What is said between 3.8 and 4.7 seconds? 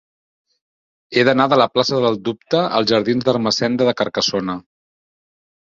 de Carcassona.